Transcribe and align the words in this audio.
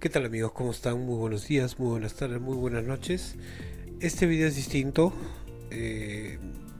¿Qué 0.00 0.08
tal 0.08 0.24
amigos? 0.26 0.52
¿Cómo 0.52 0.70
están? 0.70 1.04
Muy 1.04 1.16
buenos 1.16 1.48
días, 1.48 1.80
muy 1.80 1.90
buenas 1.90 2.14
tardes, 2.14 2.40
muy 2.40 2.56
buenas 2.56 2.84
noches. 2.84 3.34
Este 4.00 4.26
video 4.26 4.46
es 4.46 4.54
distinto. 4.54 5.12
eh, 5.70 6.38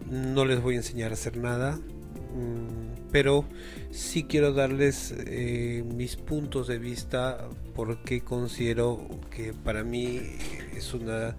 no 0.08 0.44
les 0.44 0.62
voy 0.62 0.74
a 0.74 0.78
enseñar 0.78 1.10
a 1.10 1.14
hacer 1.14 1.36
nada. 1.36 1.76
mm, 1.76 3.08
Pero 3.10 3.44
sí 3.90 4.22
quiero 4.24 4.52
darles 4.52 5.12
eh, 5.26 5.82
mis 5.96 6.14
puntos 6.16 6.68
de 6.68 6.78
vista 6.78 7.48
porque 7.74 8.20
considero 8.20 9.08
que 9.30 9.52
para 9.52 9.82
mí 9.82 10.20
es 10.76 10.94
una 10.94 11.34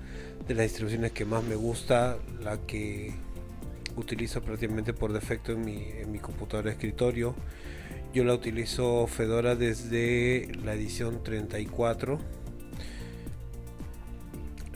de 0.48 0.54
las 0.56 0.64
distribuciones 0.66 1.14
que 1.14 1.24
más 1.26 1.44
me 1.46 1.56
gusta, 1.56 2.18
la 2.44 2.58
que 2.58 3.14
utilizo 3.96 4.42
prácticamente 4.42 4.94
por 4.94 5.14
defecto 5.14 5.54
en 5.54 5.64
mi, 5.64 5.84
en 5.98 6.12
mi 6.12 6.20
computadora 6.20 6.70
de 6.70 6.74
escritorio. 6.76 7.36
Yo 8.12 8.24
la 8.24 8.34
utilizo 8.34 9.06
Fedora 9.06 9.56
desde 9.56 10.52
la 10.64 10.74
edición 10.74 11.22
34. 11.22 12.18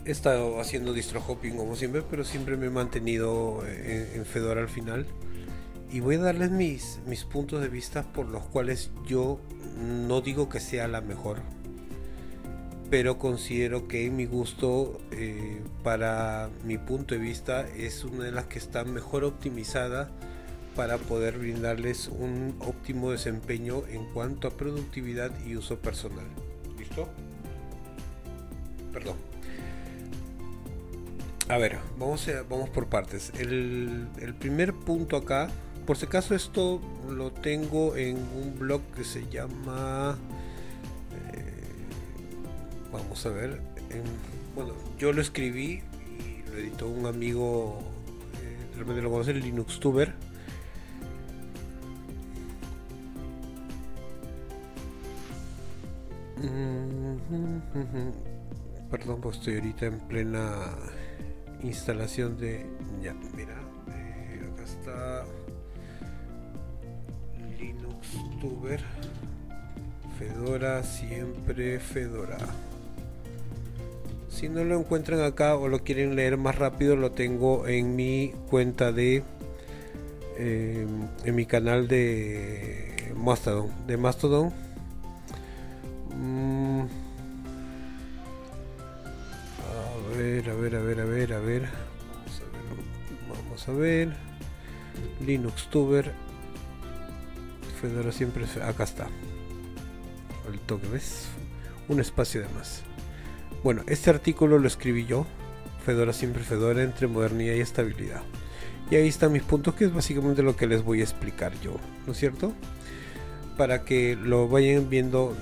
He 0.04 0.10
estado 0.10 0.60
haciendo 0.60 0.92
distro 0.92 1.20
hopping 1.20 1.56
como 1.56 1.74
siempre, 1.74 2.02
pero 2.08 2.22
siempre 2.22 2.56
me 2.56 2.66
he 2.66 2.70
mantenido 2.70 3.66
en, 3.66 4.20
en 4.20 4.24
Fedora 4.24 4.60
al 4.60 4.68
final. 4.68 5.06
Y 5.90 5.98
voy 5.98 6.14
a 6.14 6.20
darles 6.20 6.52
mis, 6.52 7.00
mis 7.06 7.24
puntos 7.24 7.60
de 7.60 7.68
vista 7.68 8.04
por 8.12 8.28
los 8.28 8.44
cuales 8.44 8.92
yo 9.04 9.40
no 9.80 10.20
digo 10.20 10.48
que 10.48 10.60
sea 10.60 10.86
la 10.86 11.00
mejor, 11.00 11.38
pero 12.88 13.18
considero 13.18 13.88
que 13.88 14.08
mi 14.10 14.26
gusto, 14.26 15.00
eh, 15.10 15.60
para 15.82 16.50
mi 16.64 16.78
punto 16.78 17.14
de 17.14 17.20
vista, 17.20 17.66
es 17.68 18.04
una 18.04 18.24
de 18.24 18.30
las 18.30 18.46
que 18.46 18.58
está 18.58 18.84
mejor 18.84 19.24
optimizada 19.24 20.12
para 20.74 20.98
poder 20.98 21.38
brindarles 21.38 22.08
un 22.08 22.56
óptimo 22.60 23.10
desempeño 23.10 23.84
en 23.88 24.04
cuanto 24.06 24.48
a 24.48 24.50
productividad 24.50 25.32
y 25.46 25.56
uso 25.56 25.78
personal. 25.78 26.26
¿Listo? 26.78 27.08
Perdón. 28.92 29.16
A 31.48 31.58
ver, 31.58 31.78
vamos, 31.98 32.26
a- 32.28 32.42
vamos 32.42 32.70
por 32.70 32.86
partes. 32.86 33.32
El, 33.38 34.08
primer 34.38 34.72
punto 34.72 35.16
acá, 35.16 35.48
por 35.86 35.96
si 35.96 36.06
acaso 36.06 36.34
esto 36.34 36.80
lo 37.10 37.30
tengo 37.30 37.96
en 37.96 38.16
un 38.16 38.56
blog 38.58 38.80
que 38.96 39.04
se 39.04 39.28
llama... 39.28 40.16
eh, 41.34 41.52
vamos 42.92 43.24
a 43.26 43.28
ver. 43.28 43.60
en- 43.90 44.02
bueno, 44.54 44.72
yo 44.98 45.12
lo 45.12 45.20
escribí 45.20 45.82
y 46.18 46.50
lo 46.50 46.56
editó 46.58 46.88
un 46.88 47.06
amigo, 47.06 47.78
eh, 48.42 48.70
de 48.72 48.78
repente 48.78 49.02
lo 49.02 49.10
conoce, 49.10 49.34
LinuxTuber. 49.34 50.14
Perdón, 58.90 59.20
pues 59.20 59.36
estoy 59.38 59.54
ahorita 59.56 59.86
en 59.86 59.98
plena 60.00 60.66
instalación 61.62 62.36
de. 62.38 62.66
Ya, 63.02 63.14
mira, 63.36 63.54
eh, 63.88 64.40
acá 64.52 64.62
está 64.64 65.24
Linux 67.58 68.08
Tuber, 68.40 68.80
Fedora, 70.18 70.82
siempre 70.82 71.80
Fedora. 71.80 72.38
Si 74.28 74.48
no 74.48 74.64
lo 74.64 74.78
encuentran 74.78 75.20
acá 75.20 75.56
o 75.56 75.68
lo 75.68 75.78
quieren 75.84 76.16
leer 76.16 76.36
más 76.36 76.56
rápido, 76.56 76.96
lo 76.96 77.12
tengo 77.12 77.66
en 77.66 77.96
mi 77.96 78.32
cuenta 78.50 78.92
de. 78.92 79.22
eh, 80.36 80.86
en 81.24 81.34
mi 81.34 81.46
canal 81.46 81.88
de 81.88 83.12
Mastodon. 83.16 83.70
De 83.86 83.96
Mastodon. 83.96 84.63
Mm. 86.16 86.86
A 89.60 90.16
ver, 90.16 90.50
a 90.50 90.54
ver, 90.54 90.76
a 90.76 90.80
ver, 90.80 91.00
a 91.00 91.04
ver, 91.04 91.32
a 91.32 91.38
ver. 91.38 91.62
Vamos 93.28 93.68
a 93.68 93.72
ver. 93.72 94.08
Vamos. 94.08 95.26
Linux 95.26 95.68
Tuber. 95.70 96.12
Fedora 97.80 98.12
siempre. 98.12 98.44
Acá 98.62 98.84
está. 98.84 99.08
El 100.50 100.60
toque, 100.60 100.86
¿ves? 100.88 101.26
Un 101.88 102.00
espacio 102.00 102.42
de 102.42 102.48
más. 102.50 102.82
Bueno, 103.62 103.82
este 103.86 104.10
artículo 104.10 104.58
lo 104.58 104.66
escribí 104.66 105.06
yo. 105.06 105.26
Fedora 105.84 106.12
siempre 106.12 106.42
Fedora 106.42 106.82
entre 106.82 107.06
modernidad 107.06 107.54
y 107.54 107.60
estabilidad. 107.60 108.22
Y 108.90 108.96
ahí 108.96 109.08
están 109.08 109.32
mis 109.32 109.42
puntos, 109.42 109.74
que 109.74 109.86
es 109.86 109.92
básicamente 109.92 110.42
lo 110.42 110.56
que 110.56 110.66
les 110.66 110.82
voy 110.82 111.00
a 111.00 111.04
explicar 111.04 111.52
yo, 111.60 111.76
¿no 112.06 112.12
es 112.12 112.18
cierto? 112.18 112.52
Para 113.56 113.84
que 113.84 114.16
lo 114.16 114.48
vayan 114.48 114.90
viendo. 114.90 115.34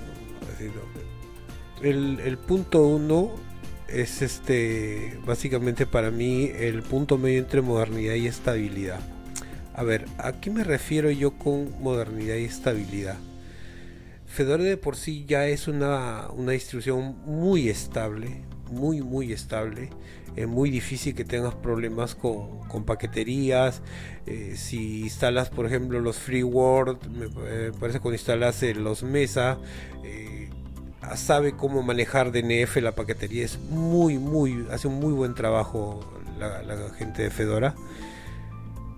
El, 1.83 2.39
punto 2.39 2.87
uno 2.87 3.35
es 3.89 4.23
este, 4.23 5.19
básicamente 5.27 5.87
para 5.87 6.11
mí, 6.11 6.51
el 6.55 6.83
punto 6.83 7.19
medio 7.19 7.41
entre 7.41 7.61
modernidad 7.61 8.15
y 8.15 8.27
estabilidad. 8.27 9.01
A 9.75 9.83
ver, 9.83 10.07
¿a 10.19 10.33
qué 10.33 10.51
me 10.51 10.65
refiero 10.65 11.11
yo 11.11 11.33
con 11.39 11.83
modernidad 11.83 12.37
y 12.37 12.45
estabilidad? 12.45 13.17
Fedora 14.27 14.65
de 14.65 14.77
por 14.77 14.97
sí 14.97 15.25
ya 15.27 15.47
es 15.47 15.69
una, 15.69 16.29
una 16.31 16.53
distribución 16.53 17.17
muy 17.27 17.69
estable, 17.69 18.43
muy 18.71 19.03
muy 19.03 19.33
estable. 19.33 19.91
Es 20.37 20.49
muy 20.49 20.71
difícil 20.71 21.15
que 21.15 21.25
tengas 21.25 21.55
problemas 21.55 22.15
con, 22.15 22.61
con 22.69 22.85
paqueterías. 22.85 23.83
Eh, 24.27 24.55
si 24.57 25.03
instalas, 25.03 25.51
por 25.51 25.67
ejemplo, 25.67 26.01
los 26.01 26.17
FreeWord, 26.17 27.07
me 27.09 27.27
eh, 27.47 27.73
parece 27.79 27.99
que 27.99 28.03
cuando 28.03 28.15
instalas 28.15 28.63
eh, 28.63 28.75
los 28.75 29.03
Mesa, 29.03 29.59
sabe 31.17 31.53
cómo 31.53 31.83
manejar 31.83 32.33
DNF 32.33 32.77
la 32.77 32.93
paquetería. 32.93 33.45
Es 33.45 33.59
muy, 33.59 34.19
muy, 34.19 34.67
hace 34.71 34.89
un 34.89 35.01
muy 35.01 35.13
buen 35.13 35.35
trabajo 35.35 36.01
la, 36.39 36.91
gente 36.97 37.23
de 37.23 37.31
Fedora. 37.31 37.75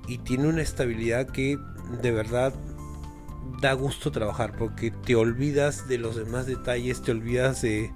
Y 0.06 0.18
tiene 0.18 0.48
una 0.48 0.62
estabilidad 0.62 1.26
que 1.26 1.58
de 2.02 2.10
verdad 2.10 2.52
da 3.60 3.72
gusto 3.72 4.10
trabajar 4.10 4.54
porque 4.56 4.90
te 4.90 5.16
olvidas 5.16 5.88
de 5.88 5.98
los 5.98 6.16
demás 6.16 6.46
detalles, 6.46 7.02
te 7.02 7.10
olvidas 7.10 7.62
de, 7.62 7.90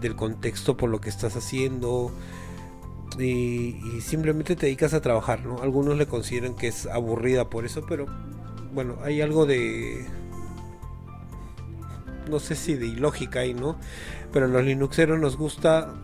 del 0.00 0.14
contexto 0.14 0.76
por 0.76 0.90
lo 0.90 1.00
que 1.00 1.08
estás 1.08 1.36
haciendo 1.36 2.12
y, 3.18 3.76
y 3.96 4.00
simplemente 4.00 4.54
te 4.54 4.66
dedicas 4.66 4.94
a 4.94 5.00
trabajar, 5.00 5.44
¿no? 5.44 5.62
Algunos 5.62 5.96
le 5.96 6.06
consideran 6.06 6.54
que 6.54 6.68
es 6.68 6.86
aburrida 6.86 7.50
por 7.50 7.64
eso, 7.64 7.84
pero 7.88 8.06
bueno, 8.72 8.98
hay 9.02 9.20
algo 9.20 9.46
de 9.46 10.06
no 12.28 12.40
sé 12.40 12.54
si 12.54 12.74
de 12.74 12.86
ilógica 12.86 13.40
ahí, 13.40 13.54
¿no? 13.54 13.76
Pero 14.32 14.46
a 14.46 14.48
los 14.48 14.64
linuxeros 14.64 15.18
nos 15.18 15.36
gusta 15.36 15.94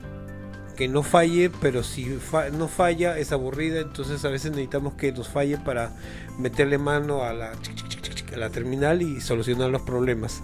que 0.77 0.89
no 0.89 1.03
falle, 1.03 1.51
pero 1.61 1.83
si 1.83 2.19
no 2.53 2.69
falla 2.69 3.19
es 3.19 3.33
aburrida, 3.33 3.81
entonces 3.81 4.25
a 4.25 4.29
veces 4.29 4.51
necesitamos 4.51 4.95
que 4.95 5.13
nos 5.13 5.29
falle 5.29 5.59
para 5.59 5.93
meterle 6.39 6.79
mano 6.79 7.23
a 7.23 7.33
la, 7.33 7.53
a 7.53 8.37
la 8.37 8.51
terminal 8.51 9.03
y 9.03 9.21
solucionar 9.21 9.71
los 9.71 9.83
problemas. 9.83 10.43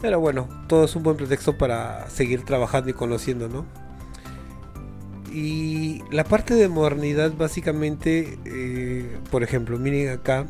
Pero 0.00 0.20
bueno, 0.20 0.48
todo 0.68 0.84
es 0.84 0.96
un 0.96 1.02
buen 1.02 1.16
pretexto 1.16 1.56
para 1.56 2.08
seguir 2.10 2.44
trabajando 2.44 2.90
y 2.90 2.92
conociendo, 2.92 3.48
¿no? 3.48 3.64
Y 5.32 6.02
la 6.10 6.24
parte 6.24 6.54
de 6.54 6.68
modernidad 6.68 7.32
básicamente, 7.32 8.38
eh, 8.44 9.18
por 9.30 9.42
ejemplo, 9.42 9.78
miren 9.78 10.08
acá, 10.10 10.46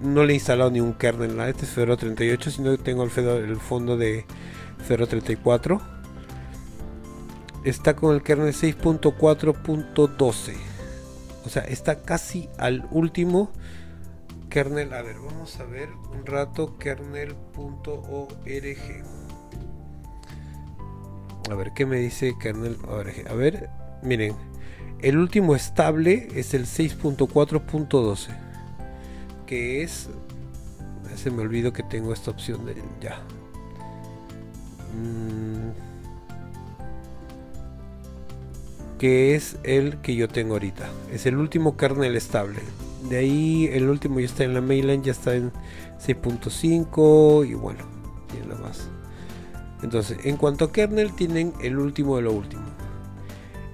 no 0.00 0.24
le 0.24 0.32
he 0.32 0.36
instalado 0.36 0.70
ni 0.70 0.80
un 0.80 0.94
kernel 0.94 1.38
a 1.40 1.48
este 1.48 1.64
es 1.64 1.70
Fedora 1.70 1.96
38, 1.96 2.50
sino 2.50 2.70
que 2.72 2.78
tengo 2.82 3.04
el, 3.04 3.10
el 3.18 3.56
fondo 3.56 3.96
de 3.96 4.26
Fedora 4.86 5.06
34 5.06 5.80
está 7.64 7.94
con 7.94 8.14
el 8.14 8.22
kernel 8.22 8.54
6.4.12 8.54 10.54
o 11.44 11.48
sea 11.48 11.62
está 11.62 12.02
casi 12.02 12.48
al 12.58 12.86
último 12.90 13.50
kernel. 14.48 14.92
A 14.94 15.02
ver 15.02 15.16
vamos 15.18 15.58
a 15.60 15.64
ver 15.64 15.90
un 16.12 16.26
rato 16.26 16.76
kernel.org 16.78 18.34
a 21.50 21.54
ver 21.54 21.72
qué 21.74 21.86
me 21.86 21.98
dice 21.98 22.34
kernel.org 22.38 23.28
a 23.28 23.34
ver 23.34 23.68
miren 24.02 24.34
el 25.00 25.18
último 25.18 25.54
estable 25.54 26.28
es 26.34 26.54
el 26.54 26.66
6.4.12 26.66 28.49
que 29.50 29.82
es 29.82 30.08
se 31.16 31.30
me 31.30 31.42
olvidó 31.42 31.72
que 31.72 31.82
tengo 31.82 32.12
esta 32.12 32.30
opción 32.30 32.64
de 32.64 32.76
ya 33.00 33.20
Mm, 34.94 35.70
que 38.98 39.34
es 39.34 39.56
el 39.62 39.98
que 39.98 40.14
yo 40.14 40.28
tengo 40.28 40.54
ahorita. 40.54 40.90
Es 41.12 41.26
el 41.26 41.36
último 41.36 41.76
kernel 41.76 42.16
estable. 42.16 42.60
De 43.08 43.18
ahí 43.18 43.68
el 43.72 43.88
último 43.88 44.20
ya 44.20 44.26
está 44.26 44.44
en 44.44 44.54
la 44.54 44.60
mainland, 44.60 45.04
ya 45.04 45.12
está 45.12 45.34
en 45.34 45.52
6.5 46.04 47.48
y 47.48 47.54
bueno, 47.54 47.84
y 48.34 48.46
lo 48.46 48.56
más. 48.56 48.88
Entonces, 49.82 50.18
en 50.24 50.36
cuanto 50.36 50.66
a 50.66 50.72
kernel, 50.72 51.14
tienen 51.14 51.54
el 51.62 51.78
último 51.78 52.16
de 52.16 52.22
lo 52.22 52.32
último. 52.32 52.64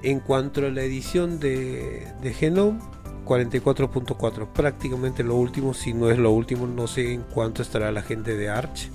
En 0.05 0.21
cuanto 0.21 0.65
a 0.65 0.71
la 0.71 0.83
edición 0.83 1.41
de, 1.41 2.07
de 2.23 2.33
Genome, 2.33 2.79
44.4, 3.27 4.49
prácticamente 4.53 5.23
lo 5.25 5.35
último, 5.35 5.75
si 5.75 5.93
no 5.93 6.11
es 6.11 6.19
lo 6.19 6.31
último, 6.31 6.67
no 6.67 6.87
sé 6.87 7.13
en 7.13 7.23
cuánto 7.23 7.61
estará 7.61 7.93
la 7.93 8.03
gente 8.03 8.37
de 8.37 8.49
Arch. 8.49 8.91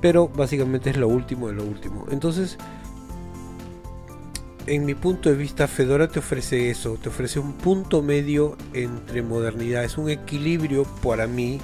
pero 0.00 0.28
básicamente 0.28 0.90
es 0.90 0.96
lo 0.96 1.08
último 1.08 1.48
de 1.48 1.54
lo 1.54 1.64
último. 1.64 2.06
Entonces, 2.10 2.56
en 4.66 4.84
mi 4.84 4.94
punto 4.94 5.28
de 5.28 5.36
vista, 5.36 5.68
Fedora 5.68 6.08
te 6.08 6.18
ofrece 6.18 6.70
eso, 6.70 6.98
te 7.00 7.08
ofrece 7.08 7.38
un 7.38 7.52
punto 7.54 8.02
medio 8.02 8.56
entre 8.72 9.22
modernidad, 9.22 9.84
es 9.84 9.98
un 9.98 10.08
equilibrio 10.08 10.84
para 11.02 11.26
mí, 11.26 11.60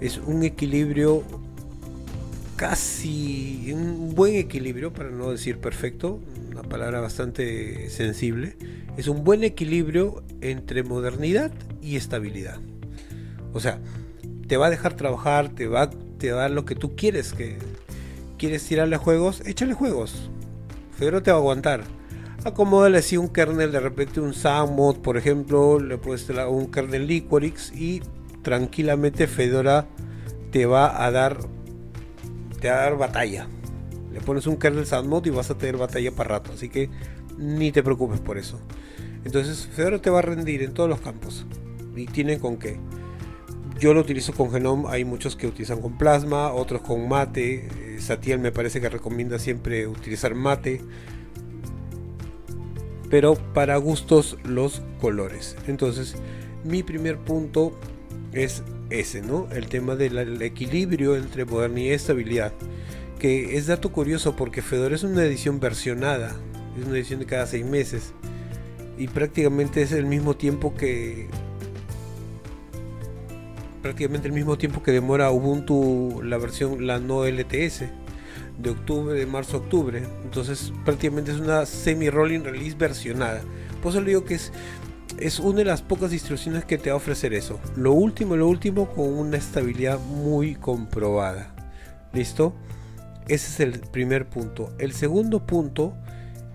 es 0.00 0.18
un 0.18 0.42
equilibrio 0.42 1.22
casi, 2.56 3.72
un 3.72 4.14
buen 4.14 4.34
equilibrio, 4.34 4.92
para 4.92 5.10
no 5.10 5.30
decir 5.30 5.58
perfecto, 5.58 6.20
una 6.58 6.68
palabra 6.68 7.00
bastante 7.00 7.90
sensible, 7.90 8.56
es 8.96 9.08
un 9.08 9.24
buen 9.24 9.44
equilibrio 9.44 10.22
entre 10.40 10.82
modernidad 10.82 11.52
y 11.82 11.96
estabilidad. 11.96 12.58
O 13.52 13.60
sea, 13.60 13.80
te 14.46 14.56
va 14.56 14.66
a 14.66 14.70
dejar 14.70 14.94
trabajar, 14.94 15.48
te 15.50 15.66
va, 15.68 15.90
te 15.90 16.32
va 16.32 16.38
a 16.38 16.42
dar 16.42 16.50
lo 16.50 16.64
que 16.64 16.74
tú 16.74 16.96
quieres, 16.96 17.32
que 17.32 17.58
quieres 18.38 18.64
tirarle 18.66 18.96
juegos, 18.96 19.42
échale 19.46 19.74
juegos. 19.74 20.30
Fedora 20.96 21.22
te 21.22 21.30
va 21.30 21.36
a 21.36 21.40
aguantar 21.40 21.98
acomódale 22.44 22.98
así 22.98 23.16
un 23.16 23.28
kernel, 23.28 23.72
de 23.72 23.80
repente 23.80 24.20
un 24.20 24.34
SAMOD, 24.34 24.98
por 24.98 25.16
ejemplo, 25.16 25.78
le 25.78 25.98
puedes 25.98 26.28
un 26.48 26.70
kernel 26.70 27.06
Liquorix 27.06 27.72
y 27.72 28.02
tranquilamente 28.42 29.26
Fedora 29.26 29.86
te 30.50 30.66
va 30.66 31.04
a 31.04 31.10
dar 31.10 31.38
te 32.60 32.70
va 32.70 32.76
a 32.76 32.82
dar 32.82 32.96
batalla. 32.96 33.46
Le 34.12 34.20
pones 34.20 34.46
un 34.46 34.56
kernel 34.56 34.86
SAMOD 34.86 35.26
y 35.26 35.30
vas 35.30 35.50
a 35.50 35.58
tener 35.58 35.76
batalla 35.76 36.10
para 36.12 36.30
rato, 36.30 36.52
así 36.52 36.68
que 36.68 36.88
ni 37.36 37.72
te 37.72 37.82
preocupes 37.82 38.20
por 38.20 38.38
eso. 38.38 38.58
Entonces 39.24 39.66
Fedora 39.66 40.00
te 40.00 40.10
va 40.10 40.20
a 40.20 40.22
rendir 40.22 40.62
en 40.62 40.74
todos 40.74 40.88
los 40.88 41.00
campos 41.00 41.46
y 41.94 42.06
tienen 42.06 42.38
con 42.38 42.56
qué. 42.56 42.78
Yo 43.78 43.94
lo 43.94 44.00
utilizo 44.00 44.32
con 44.32 44.50
Genome, 44.50 44.88
hay 44.88 45.04
muchos 45.04 45.36
que 45.36 45.46
utilizan 45.46 45.80
con 45.80 45.96
Plasma, 45.98 46.52
otros 46.52 46.82
con 46.82 47.08
Mate. 47.08 47.68
Eh, 47.78 47.96
Satiel 48.00 48.40
me 48.40 48.50
parece 48.50 48.80
que 48.80 48.88
recomienda 48.88 49.38
siempre 49.38 49.86
utilizar 49.86 50.34
Mate 50.34 50.80
pero 53.10 53.34
para 53.54 53.76
gustos 53.76 54.36
los 54.44 54.82
colores. 55.00 55.56
Entonces, 55.66 56.16
mi 56.64 56.82
primer 56.82 57.18
punto 57.18 57.72
es 58.32 58.62
ese, 58.90 59.22
¿no? 59.22 59.48
El 59.50 59.68
tema 59.68 59.96
del 59.96 60.40
equilibrio 60.42 61.16
entre 61.16 61.44
modernidad 61.44 61.92
y 61.92 61.94
estabilidad. 61.94 62.52
Que 63.18 63.56
es 63.56 63.66
dato 63.66 63.90
curioso 63.90 64.36
porque 64.36 64.62
Fedora 64.62 64.94
es 64.94 65.02
una 65.02 65.24
edición 65.24 65.60
versionada, 65.60 66.36
es 66.78 66.86
una 66.86 66.96
edición 66.96 67.20
de 67.20 67.26
cada 67.26 67.46
seis 67.46 67.64
meses. 67.64 68.12
Y 68.96 69.08
prácticamente 69.08 69.82
es 69.82 69.92
el 69.92 70.06
mismo 70.06 70.36
tiempo 70.36 70.74
que. 70.74 71.28
Prácticamente 73.82 74.28
el 74.28 74.34
mismo 74.34 74.58
tiempo 74.58 74.82
que 74.82 74.90
demora 74.90 75.30
Ubuntu 75.30 76.20
la 76.22 76.36
versión, 76.36 76.86
la 76.86 76.98
no 76.98 77.24
LTS 77.24 77.84
de 78.58 78.70
octubre, 78.70 79.18
de 79.18 79.26
marzo 79.26 79.56
a 79.56 79.60
octubre. 79.60 80.02
Entonces 80.24 80.72
prácticamente 80.84 81.30
es 81.30 81.38
una 81.38 81.64
semi-rolling 81.64 82.40
release 82.40 82.76
versionada. 82.76 83.40
Por 83.82 83.92
eso 83.92 84.00
le 84.00 84.08
digo 84.08 84.24
que 84.24 84.34
es, 84.34 84.52
es 85.18 85.38
una 85.38 85.58
de 85.58 85.64
las 85.64 85.82
pocas 85.82 86.10
distribuciones 86.10 86.64
que 86.64 86.78
te 86.78 86.90
va 86.90 86.94
a 86.94 86.96
ofrecer 86.96 87.32
eso. 87.34 87.60
Lo 87.76 87.92
último, 87.92 88.36
lo 88.36 88.48
último 88.48 88.88
con 88.90 89.12
una 89.12 89.36
estabilidad 89.36 89.98
muy 90.00 90.54
comprobada. 90.54 91.54
¿Listo? 92.12 92.54
Ese 93.28 93.48
es 93.48 93.60
el 93.60 93.80
primer 93.80 94.28
punto. 94.28 94.72
El 94.78 94.92
segundo 94.92 95.46
punto 95.46 95.94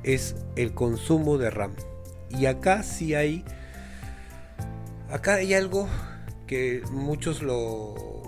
es 0.03 0.35
el 0.55 0.73
consumo 0.73 1.37
de 1.37 1.49
RAM. 1.49 1.71
Y 2.29 2.47
acá 2.47 2.83
sí 2.83 3.15
hay... 3.15 3.45
Acá 5.09 5.35
hay 5.35 5.53
algo 5.53 5.87
que 6.47 6.81
muchos 6.91 7.43
lo 7.43 8.23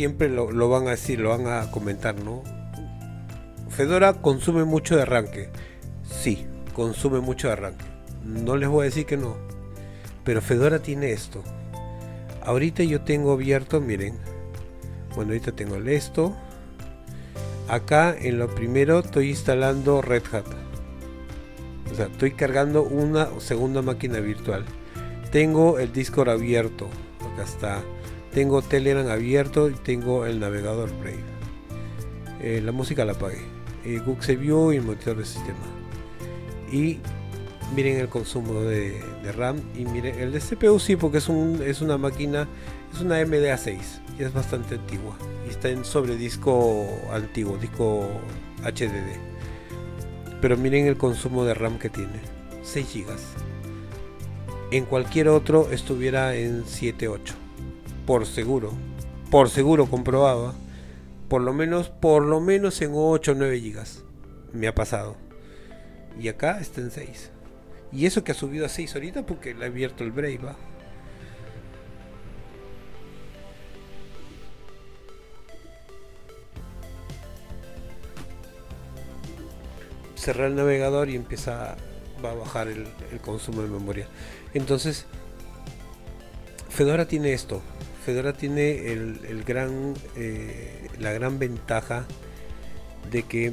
siempre 0.00 0.28
lo, 0.28 0.68
van 0.68 0.86
a 0.86 0.92
decir, 0.92 1.20
lo 1.20 1.30
van 1.30 1.46
a 1.46 1.70
comentar, 1.70 2.14
¿no? 2.22 2.42
Fedora 3.68 4.14
consume 4.14 4.64
mucho 4.64 4.96
de 4.96 5.02
arranque. 5.02 5.50
Sí, 6.02 6.46
consume 6.72 7.20
mucho 7.20 7.48
de 7.48 7.52
arranque. 7.54 7.84
No 8.24 8.56
les 8.56 8.68
voy 8.68 8.82
a 8.82 8.84
decir 8.84 9.04
que 9.04 9.16
no. 9.16 9.36
Pero 10.24 10.40
Fedora 10.40 10.80
tiene 10.80 11.12
esto. 11.12 11.42
Ahorita 12.42 12.82
yo 12.82 13.02
tengo 13.02 13.32
abierto, 13.32 13.80
miren. 13.80 14.16
Bueno, 15.14 15.32
ahorita 15.32 15.52
tengo 15.52 15.76
esto. 15.76 16.34
Acá 17.70 18.16
en 18.18 18.40
lo 18.40 18.52
primero 18.52 18.98
estoy 18.98 19.28
instalando 19.28 20.02
Red 20.02 20.24
Hat. 20.32 20.44
O 21.92 21.94
sea, 21.94 22.06
estoy 22.06 22.32
cargando 22.32 22.82
una 22.82 23.28
segunda 23.38 23.80
máquina 23.80 24.18
virtual. 24.18 24.64
Tengo 25.30 25.78
el 25.78 25.92
Discord 25.92 26.30
abierto. 26.30 26.88
Acá 27.32 27.44
está 27.44 27.82
tengo 28.34 28.60
Telegram 28.60 29.06
abierto 29.08 29.68
y 29.68 29.74
tengo 29.74 30.26
el 30.26 30.40
navegador 30.40 30.90
Brave. 30.98 31.22
Eh, 32.40 32.60
la 32.60 32.72
música 32.72 33.04
la 33.04 33.12
apagué. 33.12 33.38
Eh, 33.84 34.00
Google 34.04 34.36
View 34.36 34.72
y 34.72 34.76
el 34.76 34.82
monitor 34.82 35.16
de 35.16 35.24
sistema. 35.24 35.58
Y 36.72 36.98
miren 37.76 37.98
el 37.98 38.08
consumo 38.08 38.62
de, 38.62 39.00
RAM 39.36 39.60
y 39.76 39.84
miren 39.84 40.18
el 40.18 40.32
de 40.32 40.40
CPU 40.40 40.80
sí 40.80 40.96
porque 40.96 41.18
es, 41.18 41.28
es 41.64 41.80
una 41.80 41.98
máquina, 41.98 42.48
es 42.92 43.00
una 43.00 43.22
MDA6 43.22 43.78
y 44.09 44.09
es 44.26 44.32
bastante 44.32 44.76
antigua 44.76 45.16
y 45.46 45.50
está 45.50 45.68
en 45.68 45.84
sobre 45.84 46.16
disco 46.16 46.86
antiguo, 47.12 47.56
disco 47.56 48.08
HDD. 48.62 49.18
Pero 50.40 50.56
miren 50.56 50.86
el 50.86 50.96
consumo 50.96 51.44
de 51.44 51.54
RAM 51.54 51.78
que 51.78 51.90
tiene, 51.90 52.20
6 52.62 52.86
GB. 52.94 53.16
En 54.72 54.84
cualquier 54.84 55.28
otro 55.28 55.70
estuviera 55.70 56.34
en 56.36 56.64
7, 56.66 57.08
8 57.08 57.34
por 58.10 58.26
seguro, 58.26 58.72
por 59.30 59.50
seguro 59.50 59.86
comprobado, 59.86 60.52
por 61.28 61.42
lo 61.42 61.52
menos, 61.52 61.90
por 61.90 62.24
lo 62.24 62.40
menos 62.40 62.82
en 62.82 62.90
8 62.92 63.30
o 63.30 63.34
9 63.36 63.60
gigas. 63.60 64.02
Me 64.52 64.66
ha 64.66 64.74
pasado. 64.74 65.16
Y 66.18 66.26
acá 66.26 66.58
está 66.58 66.80
en 66.80 66.90
6. 66.90 67.30
Y 67.92 68.06
eso 68.06 68.24
que 68.24 68.32
ha 68.32 68.34
subido 68.34 68.66
a 68.66 68.68
6 68.68 68.96
ahorita 68.96 69.26
porque 69.26 69.54
le 69.54 69.64
ha 69.64 69.68
abierto 69.68 70.02
el 70.02 70.10
Brave. 70.10 70.40
Cerrar 80.20 80.48
el 80.48 80.56
navegador 80.56 81.08
y 81.08 81.16
empieza 81.16 81.72
a 81.72 82.34
bajar 82.34 82.68
el, 82.68 82.86
el 83.10 83.20
consumo 83.20 83.62
de 83.62 83.68
memoria. 83.68 84.06
Entonces, 84.52 85.06
Fedora 86.68 87.06
tiene 87.06 87.32
esto. 87.32 87.62
Fedora 88.04 88.32
tiene 88.32 88.92
el, 88.92 89.44
gran, 89.46 89.94
eh, 90.16 90.88
la 90.98 91.12
gran 91.12 91.38
ventaja 91.38 92.06
de 93.10 93.24
que 93.24 93.52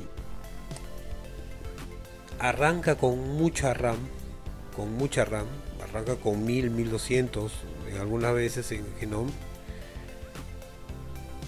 arranca 2.40 2.96
con 2.96 3.20
mucha 3.36 3.74
RAM, 3.74 3.98
con 4.76 4.94
mucha 4.94 5.26
RAM, 5.26 5.48
arranca 5.84 6.16
con 6.16 6.46
1000, 6.46 6.70
1200, 6.70 7.52
en 7.90 7.98
algunas 7.98 8.34
veces 8.34 8.72
en 8.72 8.86
Genome, 9.00 9.32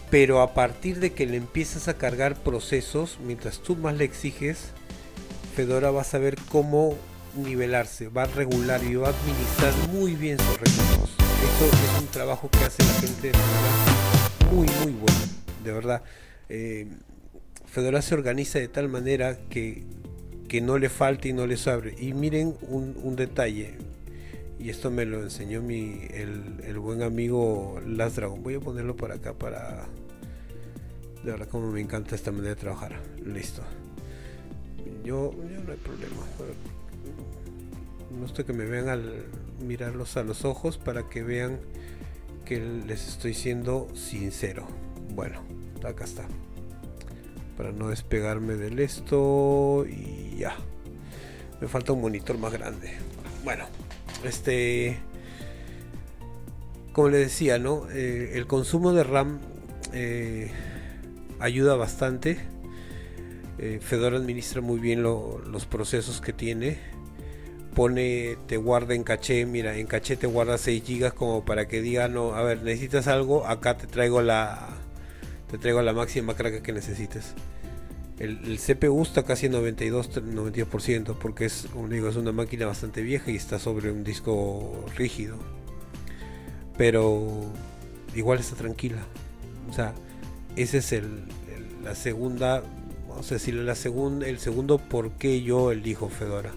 pero 0.09 0.41
a 0.41 0.53
partir 0.53 0.99
de 0.99 1.13
que 1.13 1.25
le 1.25 1.37
empiezas 1.37 1.87
a 1.87 1.97
cargar 1.97 2.35
procesos, 2.35 3.19
mientras 3.23 3.59
tú 3.59 3.75
más 3.77 3.95
le 3.95 4.03
exiges, 4.03 4.71
Fedora 5.59 5.91
va 5.91 6.03
a 6.03 6.05
saber 6.05 6.37
cómo 6.49 6.95
nivelarse, 7.35 8.07
va 8.07 8.23
a 8.23 8.27
regular 8.27 8.81
y 8.81 8.95
va 8.95 9.09
a 9.09 9.11
administrar 9.11 9.73
muy 9.89 10.15
bien 10.15 10.37
sus 10.39 10.53
recursos. 10.53 11.09
Eso 11.19 11.65
es 11.65 11.99
un 11.99 12.07
trabajo 12.07 12.49
que 12.49 12.59
hace 12.59 12.81
la 12.81 12.93
gente 12.93 13.27
de 13.27 13.33
Fedora 13.33 14.53
muy, 14.53 14.67
muy 14.81 14.93
bueno, 14.93 15.19
de 15.61 15.73
verdad. 15.73 16.01
Eh, 16.47 16.87
Fedora 17.65 18.01
se 18.01 18.13
organiza 18.13 18.57
de 18.57 18.69
tal 18.69 18.87
manera 18.87 19.37
que, 19.49 19.83
que, 20.47 20.61
no 20.61 20.77
le 20.77 20.87
falte 20.87 21.27
y 21.27 21.33
no 21.33 21.45
le 21.45 21.57
sobre. 21.57 21.93
Y 22.01 22.13
miren 22.13 22.55
un, 22.61 23.17
detalle, 23.17 23.73
y 24.59 24.69
esto 24.69 24.89
me 24.91 25.03
lo 25.03 25.21
enseñó 25.23 25.61
mi, 25.61 26.07
el, 26.13 26.79
buen 26.79 27.03
amigo 27.03 27.81
Last 27.85 28.15
Dragon. 28.15 28.41
Voy 28.41 28.53
a 28.53 28.59
ponerlo 28.61 28.95
por 28.95 29.11
acá 29.11 29.33
para... 29.33 29.89
De 31.21 31.31
verdad 31.31 31.49
como 31.49 31.69
me 31.69 31.81
encanta 31.81 32.15
esta 32.15 32.31
manera 32.31 32.51
de 32.51 32.61
trabajar. 32.61 33.01
Listo. 33.25 33.61
Yo, 35.09 35.33
no 35.33 35.71
hay 35.71 35.77
problema 35.79 36.21
no 38.11 38.27
estoy 38.27 38.45
que 38.45 38.53
me 38.53 38.65
vean 38.65 38.89
al 38.89 39.25
mirarlos 39.65 40.17
a 40.17 40.23
los 40.23 40.45
ojos 40.45 40.77
para 40.77 41.09
que 41.09 41.23
vean 41.23 41.59
que 42.45 42.59
les 42.59 43.07
estoy 43.07 43.33
siendo 43.33 43.87
sincero. 43.95 44.67
Bueno, 45.15 45.41
acá 45.83 46.03
está. 46.03 46.27
Para 47.57 47.71
no 47.71 47.89
despegarme 47.89 48.53
del 48.53 48.77
esto 48.77 49.83
y 49.89 50.37
ya. 50.37 50.55
Me 51.59 51.67
falta 51.67 51.93
un 51.93 52.01
monitor 52.01 52.37
más 52.37 52.53
grande. 52.53 52.91
Bueno, 53.43 53.65
este... 54.23 54.99
Como 56.93 57.09
les 57.09 57.21
decía, 57.21 57.57
¿no? 57.57 57.89
Eh, 57.89 58.33
el 58.35 58.45
consumo 58.45 58.93
de 58.93 59.03
RAM 59.03 59.39
eh, 59.91 60.51
ayuda 61.39 61.75
bastante. 61.75 62.58
Eh, 63.59 63.79
Fedora 63.81 64.17
administra 64.17 64.61
muy 64.61 64.79
bien 64.79 65.03
los 65.03 65.65
procesos 65.65 66.21
que 66.21 66.31
tiene 66.31 66.77
pone, 67.75 68.37
te 68.47 68.57
guarda 68.57 68.95
en 68.95 69.03
caché, 69.03 69.45
mira, 69.45 69.77
en 69.77 69.87
caché 69.87 70.17
te 70.17 70.27
guarda 70.27 70.57
6 70.57 70.83
gigas 70.83 71.13
como 71.13 71.45
para 71.45 71.67
que 71.67 71.81
diga, 71.81 72.07
no, 72.07 72.33
a 72.33 72.41
ver, 72.43 72.63
necesitas 72.63 73.07
algo, 73.07 73.45
acá 73.47 73.77
te 73.77 73.87
traigo 73.87 74.21
la 74.21 74.69
te 75.49 75.57
traigo 75.57 75.81
la 75.81 75.93
máxima 75.93 76.35
carga 76.35 76.61
que 76.61 76.71
necesites. 76.73 77.33
El, 78.19 78.59
CPU 78.59 79.01
está 79.01 79.23
casi 79.23 79.47
92-92% 79.47 81.15
porque 81.17 81.45
es, 81.45 81.67
digo, 81.89 82.09
es 82.09 82.17
una 82.17 82.33
máquina 82.33 82.65
bastante 82.65 83.01
vieja 83.01 83.31
y 83.31 83.37
está 83.37 83.59
sobre 83.59 83.91
un 83.91 84.03
disco 84.03 84.85
rígido. 84.97 85.37
Pero 86.77 87.45
igual 88.13 88.39
está 88.39 88.57
tranquila. 88.57 89.01
O 89.69 89.73
sea, 89.73 89.93
ese 90.57 90.79
es 90.79 90.91
el, 90.91 91.23
la 91.83 91.95
segunda, 91.95 92.61
vamos 93.09 93.31
a 93.31 93.35
decirle, 93.35 93.63
la 93.63 93.75
segunda, 93.75 94.27
el 94.27 94.39
segundo 94.39 94.77
por 94.77 95.11
qué 95.11 95.41
yo 95.41 95.71
elijo 95.71 96.09
Fedora. 96.09 96.53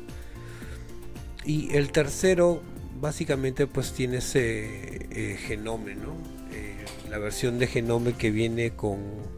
Y 1.45 1.75
el 1.77 1.91
tercero, 1.91 2.63
básicamente, 3.01 3.67
pues 3.67 3.93
tiene 3.93 4.19
ese 4.19 5.07
eh, 5.11 5.37
Genome, 5.37 5.95
¿no? 5.95 6.13
Eh, 6.53 6.85
la 7.11 7.19
versión 7.19 7.59
de 7.59 7.67
Genome 7.67 8.13
que 8.13 8.31
viene 8.31 8.73
con 8.73 9.33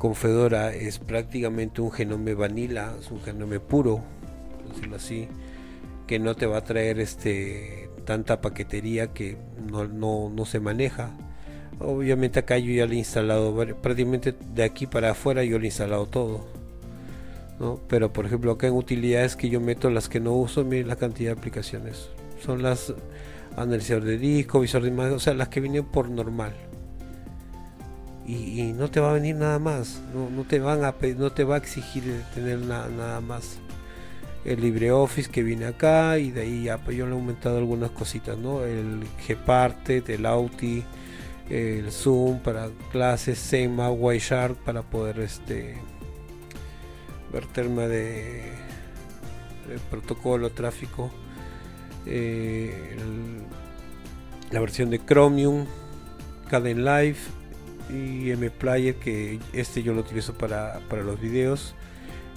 con 0.00 0.14
Fedora 0.14 0.74
es 0.74 0.98
prácticamente 0.98 1.82
un 1.82 1.92
genome 1.92 2.32
vanilla, 2.32 2.94
es 2.98 3.10
un 3.10 3.20
genome 3.20 3.60
puro, 3.60 4.02
decirlo 4.72 4.96
así, 4.96 5.28
que 6.06 6.18
no 6.18 6.34
te 6.34 6.46
va 6.46 6.56
a 6.56 6.64
traer 6.64 6.98
este 6.98 7.90
tanta 8.06 8.40
paquetería 8.40 9.12
que 9.12 9.36
no, 9.70 10.32
se 10.46 10.58
maneja. 10.58 11.10
Obviamente 11.80 12.38
acá 12.38 12.58
yo 12.58 12.72
ya 12.72 12.86
le 12.86 12.94
he 12.94 12.98
instalado 12.98 13.54
prácticamente 13.82 14.34
de 14.54 14.62
aquí 14.62 14.86
para 14.86 15.10
afuera 15.12 15.42
yo 15.44 15.58
le 15.58 15.64
he 15.64 15.68
instalado 15.68 16.06
todo. 16.06 16.46
Pero 17.88 18.12
por 18.12 18.26
ejemplo 18.26 18.52
acá 18.52 18.68
en 18.68 18.74
utilidades 18.74 19.36
que 19.36 19.50
yo 19.50 19.60
meto 19.60 19.90
las 19.90 20.08
que 20.08 20.20
no 20.20 20.32
uso, 20.32 20.64
miren 20.64 20.88
la 20.88 20.96
cantidad 20.96 21.32
de 21.32 21.38
aplicaciones. 21.38 22.08
Son 22.44 22.62
las 22.62 22.94
analizador 23.56 24.04
de 24.04 24.16
disco, 24.16 24.60
visor 24.60 24.82
de 24.82 24.88
imagen, 24.88 25.14
o 25.14 25.18
sea, 25.18 25.34
las 25.34 25.48
que 25.48 25.60
vienen 25.60 25.84
por 25.84 26.08
normal 26.08 26.54
y, 28.30 28.72
no 28.72 28.90
te 28.90 29.00
va 29.00 29.10
a 29.10 29.14
venir 29.14 29.36
nada 29.36 29.58
más, 29.58 30.00
no, 30.14 30.44
te 30.44 30.60
van 30.60 30.84
a 30.84 30.94
no 31.16 31.32
te 31.32 31.44
va 31.44 31.56
a 31.56 31.58
exigir 31.58 32.22
tener 32.34 32.60
nada 32.60 33.20
más. 33.20 33.58
El 34.44 34.62
LibreOffice 34.62 35.30
que 35.30 35.42
viene 35.42 35.66
acá 35.66 36.18
y 36.18 36.30
de 36.30 36.42
ahí 36.42 36.64
ya 36.64 36.78
pues 36.78 36.96
yo 36.96 37.06
le 37.06 37.12
he 37.12 37.14
aumentado 37.14 37.58
algunas 37.58 37.90
cositas, 37.90 38.38
¿no? 38.38 38.64
El 38.64 39.02
Gparted, 39.28 40.08
el 40.08 40.24
Auti, 40.24 40.82
el 41.50 41.90
Zoom 41.90 42.40
para 42.40 42.70
clases, 42.92 43.38
SEMA, 43.38 43.90
Wireshark 43.90 44.56
para 44.56 44.82
poder 44.82 45.20
este 45.20 45.76
ver 47.32 47.46
tema 47.46 47.82
de, 47.82 48.42
protocolo, 49.90 50.50
tráfico, 50.50 51.10
eh, 52.06 52.96
la 54.50 54.60
versión 54.60 54.90
de 54.90 55.04
Chromium, 55.04 55.66
Caden 56.48 56.84
Live, 56.84 57.18
y 57.92 58.32
MPlayer 58.36 58.94
que 58.96 59.38
este 59.52 59.82
yo 59.82 59.92
lo 59.92 60.00
utilizo 60.00 60.34
para, 60.34 60.80
los 60.90 61.20
videos. 61.20 61.74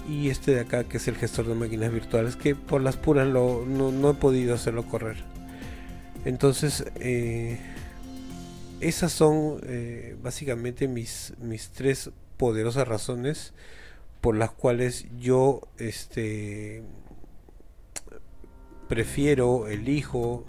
Y 0.08 0.28
este 0.28 0.54
de 0.54 0.60
acá 0.60 0.84
que 0.84 0.98
es 0.98 1.08
el 1.08 1.16
gestor 1.16 1.46
de 1.46 1.54
máquinas 1.54 1.90
virtuales 1.90 2.36
que 2.36 2.54
por 2.54 2.82
las 2.82 2.96
puras 2.96 3.26
lo, 3.26 3.64
no, 3.64 4.10
he 4.10 4.14
podido 4.14 4.54
hacerlo 4.54 4.84
correr. 4.84 5.16
Entonces 6.24 6.84
eh, 6.96 7.58
esas 8.80 9.12
son 9.12 9.60
eh, 9.64 10.16
básicamente 10.22 10.88
mis, 10.88 11.34
mis 11.40 11.70
tres 11.70 12.10
poderosas 12.36 12.86
razones 12.86 13.52
por 14.20 14.36
las 14.36 14.50
cuales 14.50 15.06
yo 15.18 15.60
este 15.78 16.82
prefiero 18.88 19.68
elijo 19.68 20.44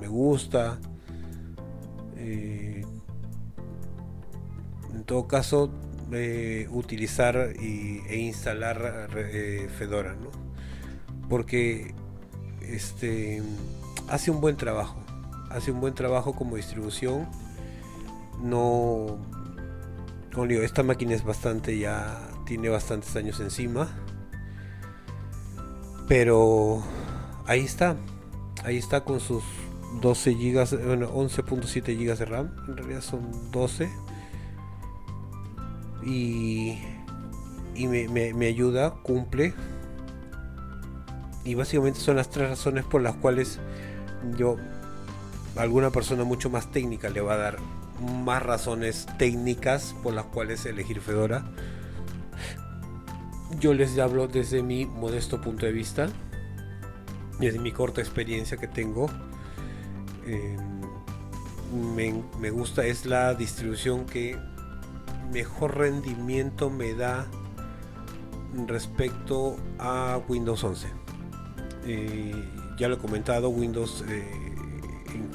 me 0.00 0.08
gusta 0.08 0.78
eh, 2.16 2.84
en 4.94 5.04
todo 5.04 5.26
caso 5.26 5.70
eh, 6.12 6.68
utilizar 6.70 7.36
e 7.58 8.16
instalar 8.16 9.08
Fedora, 9.78 10.14
¿no? 10.14 10.30
Porque 11.28 11.94
este 12.60 13.42
hace 14.08 14.30
un 14.30 14.40
buen 14.40 14.56
trabajo, 14.56 15.03
hace 15.54 15.70
un 15.70 15.80
buen 15.80 15.94
trabajo 15.94 16.34
como 16.34 16.56
distribución. 16.56 17.28
No, 18.42 19.18
como 20.34 20.46
esta 20.46 20.82
máquina 20.82 21.14
es 21.14 21.24
bastante 21.24 21.78
ya 21.78 22.20
tiene 22.44 22.68
bastantes 22.68 23.14
años 23.16 23.40
encima, 23.40 23.88
pero 26.08 26.82
ahí 27.46 27.60
está, 27.60 27.96
ahí 28.64 28.76
está 28.76 29.02
con 29.02 29.20
sus 29.20 29.42
12 30.02 30.34
GB, 30.34 30.86
bueno, 30.86 31.10
11.7 31.14 31.96
GB 31.96 32.18
de 32.18 32.24
RAM, 32.24 32.50
en 32.68 32.76
realidad 32.76 33.00
son 33.00 33.50
12 33.50 33.88
y, 36.04 36.78
me, 37.76 38.46
ayuda, 38.46 38.90
cumple. 39.02 39.54
Y 41.44 41.54
básicamente 41.54 42.00
son 42.00 42.16
las 42.16 42.30
tres 42.30 42.48
razones 42.48 42.84
por 42.84 43.02
las 43.02 43.14
cuales 43.16 43.58
yo, 44.36 44.56
alguna 45.56 45.90
persona 45.90 46.24
mucho 46.24 46.50
más 46.50 46.70
técnica 46.70 47.08
le 47.08 47.20
va 47.20 47.34
a 47.34 47.36
dar 47.36 47.58
más 48.24 48.42
razones 48.42 49.06
técnicas 49.18 49.94
por 50.02 50.14
las 50.14 50.26
cuales 50.26 50.66
elegir 50.66 51.00
Fedora. 51.00 51.44
Yo 53.60 53.72
les 53.72 53.98
hablo 53.98 54.26
desde 54.26 54.62
mi 54.62 54.84
modesto 54.84 55.40
punto 55.40 55.64
de 55.66 55.72
vista, 55.72 56.08
desde 57.38 57.58
mi 57.58 57.72
corta 57.72 58.00
experiencia 58.00 58.56
que 58.56 58.66
tengo. 58.66 59.08
Me, 61.94 62.14
me, 62.40 62.50
gusta, 62.50 62.84
es 62.84 63.04
la 63.04 63.34
distribución 63.34 64.06
que 64.06 64.36
mejor 65.32 65.76
rendimiento 65.76 66.70
me 66.70 66.94
da 66.94 67.26
respecto 68.66 69.56
a 69.78 70.20
Windows 70.28 70.64
11. 70.64 70.88
Eh, 71.86 72.32
ya 72.78 72.88
lo 72.88 72.94
he 72.94 72.98
comentado, 72.98 73.48
Windows 73.48 74.04
eh, 74.08 74.43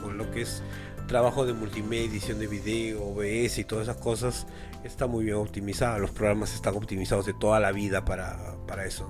con 0.01 0.17
lo 0.17 0.31
que 0.31 0.41
es 0.41 0.61
trabajo 1.07 1.45
de 1.45 1.53
multimedia, 1.53 2.05
edición 2.05 2.39
de 2.39 2.47
video, 2.47 3.03
OBS 3.03 3.57
y 3.57 3.63
todas 3.63 3.87
esas 3.87 3.97
cosas 3.97 4.47
está 4.83 5.07
muy 5.07 5.25
bien 5.25 5.37
optimizada. 5.37 5.97
Los 5.97 6.11
programas 6.11 6.53
están 6.53 6.75
optimizados 6.75 7.25
de 7.25 7.33
toda 7.33 7.59
la 7.59 7.71
vida 7.71 8.05
para, 8.05 8.57
eso. 8.85 9.07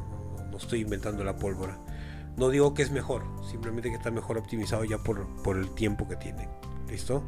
No, 0.49 0.57
estoy 0.57 0.81
inventando 0.81 1.23
la 1.23 1.35
pólvora. 1.35 1.77
No 2.37 2.49
digo 2.49 2.73
que 2.73 2.83
es 2.83 2.91
mejor, 2.91 3.23
simplemente 3.49 3.89
que 3.89 3.95
está 3.95 4.11
mejor 4.11 4.37
optimizado 4.37 4.85
ya 4.85 4.97
por, 4.97 5.27
por 5.43 5.57
el 5.57 5.69
tiempo 5.71 6.07
que 6.07 6.15
tiene. 6.15 6.47
¿Listo? 6.89 7.23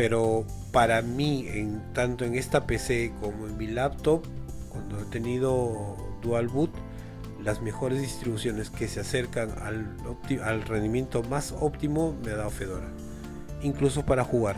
pero 0.00 0.46
para 0.72 1.02
mí, 1.02 1.44
en, 1.46 1.92
tanto 1.92 2.24
en 2.24 2.34
esta 2.34 2.66
PC 2.66 3.12
como 3.20 3.46
en 3.46 3.58
mi 3.58 3.66
laptop, 3.66 4.22
cuando 4.70 4.98
he 4.98 5.04
tenido 5.04 5.94
dual 6.22 6.48
boot, 6.48 6.70
las 7.42 7.62
mejores 7.62 8.00
distribuciones 8.00 8.70
que 8.70 8.88
se 8.88 9.00
acercan 9.00 9.50
al, 9.62 10.62
rendimiento 10.62 11.22
más 11.24 11.54
óptimo 11.58 12.16
me 12.24 12.32
ha 12.32 12.36
dado 12.36 12.50
Fedora. 12.50 12.88
Incluso 13.62 14.04
para 14.04 14.24
jugar. 14.24 14.56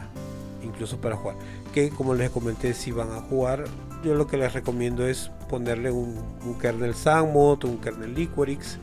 Incluso 0.63 1.01
para 1.01 1.17
jugar. 1.17 1.37
Que 1.73 1.91
como 1.91 2.15
les 2.15 2.31
comenté, 2.31 2.75
si 2.75 2.93
van 2.93 3.13
a 3.13 3.21
jugar, 3.21 3.65
yo 4.05 4.15
lo 4.15 4.27
que 4.27 4.37
les 4.37 4.53
recomiendo 4.53 5.07
es 5.07 5.31
ponerle 5.49 5.91
un, 5.91 6.19
un 6.45 6.59
kernel 6.59 6.95
SandMod, 6.95 7.65
un 7.65 7.79
kernel 7.79 8.15
Liquorix, 8.15 8.79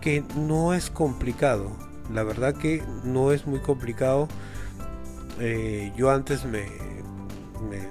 que 0.00 0.24
no 0.36 0.74
es 0.74 0.90
complicado. 0.90 1.70
La 2.12 2.22
verdad 2.22 2.54
que 2.54 2.82
no 3.04 3.32
es 3.32 3.46
muy 3.46 3.58
complicado 3.58 4.28
eh, 5.38 5.92
yo 5.96 6.10
antes 6.10 6.44
me, 6.44 6.66
me, 7.68 7.86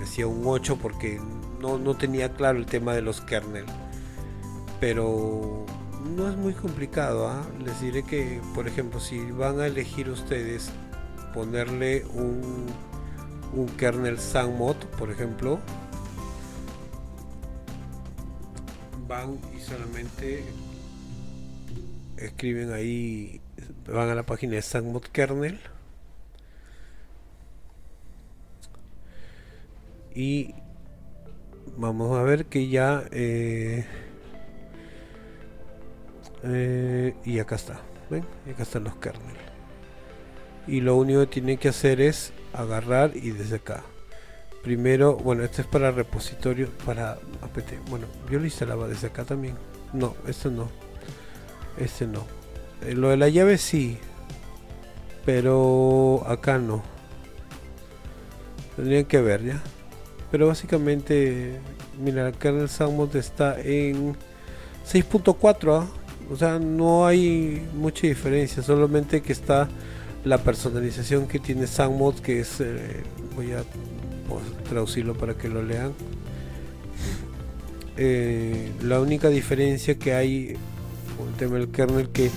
decía 0.00 0.26
un 0.26 0.42
8 0.44 0.78
porque 0.82 1.20
no, 1.60 1.96
tenía 1.96 2.32
claro 2.34 2.58
el 2.58 2.66
tema 2.66 2.94
de 2.94 3.02
los 3.02 3.20
kernel. 3.20 3.64
Pero 4.86 5.64
no 6.14 6.28
es 6.28 6.36
muy 6.36 6.52
complicado. 6.52 7.26
¿ah? 7.26 7.42
Les 7.64 7.80
diré 7.80 8.02
que, 8.02 8.42
por 8.54 8.68
ejemplo, 8.68 9.00
si 9.00 9.18
van 9.30 9.58
a 9.58 9.66
elegir 9.66 10.10
ustedes 10.10 10.70
ponerle 11.32 12.04
un, 12.12 12.66
un 13.54 13.66
kernel 13.78 14.18
SANMOD, 14.18 14.76
por 14.98 15.10
ejemplo, 15.10 15.58
van 19.08 19.38
y 19.56 19.60
solamente 19.62 20.44
escriben 22.18 22.70
ahí, 22.70 23.40
van 23.86 24.10
a 24.10 24.14
la 24.14 24.24
página 24.24 24.56
de 24.56 24.60
SANMOD 24.60 25.04
kernel 25.04 25.60
y 30.14 30.54
vamos 31.74 32.18
a 32.18 32.22
ver 32.22 32.44
que 32.44 32.68
ya 32.68 33.02
eh, 33.12 33.86
eh, 36.44 37.14
y 37.24 37.38
acá 37.38 37.56
está 37.56 37.80
ven 38.10 38.24
y 38.46 38.50
acá 38.50 38.62
están 38.62 38.84
los 38.84 38.96
kernels 38.96 39.38
y 40.66 40.80
lo 40.80 40.96
único 40.96 41.20
que 41.20 41.26
tiene 41.26 41.56
que 41.56 41.68
hacer 41.68 42.00
es 42.00 42.32
agarrar 42.52 43.16
y 43.16 43.30
desde 43.30 43.56
acá 43.56 43.82
primero 44.62 45.16
bueno 45.16 45.42
este 45.44 45.62
es 45.62 45.68
para 45.68 45.90
repositorio 45.90 46.70
para 46.84 47.18
apt 47.42 47.88
bueno 47.88 48.06
yo 48.30 48.38
lo 48.38 48.44
instalaba 48.44 48.88
desde 48.88 49.08
acá 49.08 49.24
también 49.24 49.56
no 49.92 50.14
este 50.26 50.50
no 50.50 50.68
este 51.78 52.06
no 52.06 52.24
eh, 52.82 52.94
lo 52.94 53.10
de 53.10 53.16
la 53.16 53.28
llave 53.28 53.58
sí 53.58 53.98
pero 55.24 56.22
acá 56.26 56.58
no 56.58 56.94
Tendrían 58.76 59.04
que 59.04 59.20
ver 59.20 59.44
ya. 59.44 59.62
Pero 60.30 60.48
básicamente, 60.48 61.60
mira, 61.98 62.28
el 62.28 62.34
kernel 62.34 62.68
SandMod 62.68 63.14
está 63.16 63.60
en 63.60 64.16
6.4. 64.86 65.82
¿ah? 65.82 65.86
O 66.30 66.36
sea, 66.36 66.58
no 66.58 67.06
hay 67.06 67.66
mucha 67.74 68.06
diferencia. 68.06 68.62
Solamente 68.62 69.22
que 69.22 69.32
está 69.32 69.68
la 70.24 70.38
personalización 70.38 71.26
que 71.26 71.38
tiene 71.38 71.66
SandMod, 71.66 72.16
que 72.16 72.40
es... 72.40 72.60
Eh, 72.60 73.02
voy 73.36 73.52
a 73.52 73.64
traducirlo 74.68 75.14
para 75.14 75.34
que 75.34 75.48
lo 75.48 75.62
lean. 75.62 75.92
Eh, 77.96 78.72
la 78.82 79.00
única 79.00 79.28
diferencia 79.28 79.96
que 79.96 80.14
hay 80.14 80.56
con 81.16 81.28
el 81.28 81.34
tema 81.34 81.56
del 81.56 81.68
kernel 81.68 82.08
que 82.08 82.30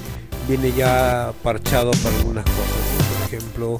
viene 0.47 0.71
ya 0.71 1.33
parchado 1.43 1.91
para 2.03 2.15
algunas 2.17 2.45
cosas. 2.45 3.27
Por 3.27 3.33
ejemplo, 3.33 3.77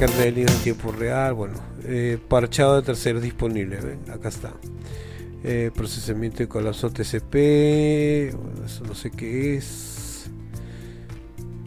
kernel 0.00 0.38
en 0.38 0.46
tiempo 0.62 0.92
real, 0.92 1.34
bueno, 1.34 1.60
eh, 1.84 2.18
parchado 2.26 2.76
de 2.76 2.82
terceros 2.82 3.22
disponible, 3.22 3.78
acá 4.10 4.30
está. 4.30 4.54
Eh, 5.42 5.70
procesamiento 5.74 6.38
de 6.38 6.48
colapso 6.48 6.90
TCP, 6.90 8.34
eso 8.64 8.84
no 8.86 8.94
sé 8.94 9.10
qué 9.10 9.56
es. 9.56 10.30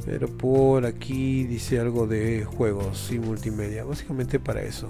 Pero 0.06 0.28
por 0.28 0.86
aquí 0.86 1.46
dice 1.46 1.80
algo 1.80 2.08
de 2.08 2.46
juegos 2.46 3.12
y 3.12 3.20
multimedia, 3.20 3.84
básicamente 3.84 4.40
para 4.40 4.62
eso. 4.62 4.90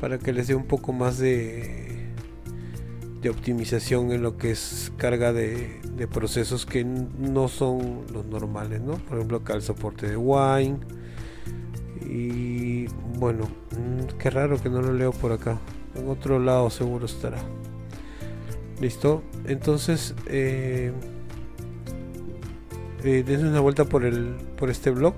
Para 0.00 0.18
que 0.18 0.32
les 0.32 0.48
dé 0.48 0.54
un 0.54 0.66
poco 0.66 0.92
más 0.92 1.18
de 1.18 1.88
de 3.20 3.30
optimización 3.30 4.12
en 4.12 4.22
lo 4.22 4.36
que 4.36 4.50
es 4.50 4.92
carga 4.96 5.32
de, 5.32 5.80
procesos 6.12 6.64
que 6.64 6.84
no 6.84 7.48
son 7.48 8.04
los 8.12 8.24
normales, 8.26 8.80
¿no? 8.80 8.94
Por 8.94 9.18
ejemplo, 9.18 9.38
acá 9.38 9.54
el 9.54 9.62
soporte 9.62 10.08
de 10.08 10.16
Wine. 10.16 10.78
Y 12.08 12.86
bueno, 13.18 13.44
mm, 13.72 14.16
qué 14.18 14.30
raro 14.30 14.60
que 14.62 14.70
no 14.70 14.80
lo 14.80 14.92
leo 14.92 15.10
por 15.10 15.32
acá. 15.32 15.58
En 15.94 16.08
otro 16.08 16.38
lado 16.38 16.70
seguro 16.70 17.06
estará. 17.06 17.38
Listo. 18.80 19.22
Entonces, 19.46 20.14
eh, 20.26 20.92
eh, 23.04 23.24
dense 23.26 23.46
una 23.46 23.60
vuelta 23.60 23.84
por 23.84 24.04
el 24.04 24.36
por 24.56 24.70
este 24.70 24.90
blog. 24.90 25.14